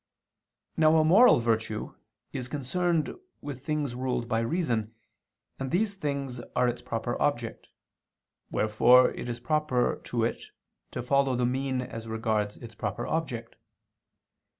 Now 0.77 0.97
a 0.97 1.03
moral 1.05 1.37
virtue 1.37 1.93
is 2.33 2.47
concerned 2.47 3.13
with 3.39 3.63
things 3.63 3.93
ruled 3.93 4.27
by 4.27 4.39
reason, 4.39 4.95
and 5.59 5.69
these 5.69 5.93
things 5.93 6.39
are 6.55 6.67
its 6.67 6.81
proper 6.81 7.21
object; 7.21 7.67
wherefore 8.49 9.11
it 9.11 9.29
is 9.29 9.39
proper 9.39 10.01
to 10.05 10.23
it 10.23 10.41
to 10.89 11.03
follow 11.03 11.35
the 11.35 11.45
mean 11.45 11.83
as 11.83 12.07
regards 12.07 12.57
its 12.57 12.73
proper 12.73 13.05
object. 13.05 13.57